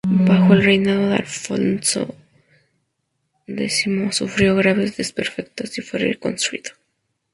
[0.25, 2.15] Bajo el reinado de Alfonso
[3.45, 6.71] X sufrió graves desperfectos y fue reconstruido.